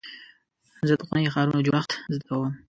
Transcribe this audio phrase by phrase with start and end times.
[0.87, 2.51] زه د پخوانیو ښارونو جوړښت زده کوم.